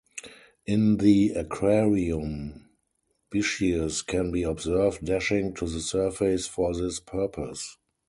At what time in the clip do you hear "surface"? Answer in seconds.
5.79-6.47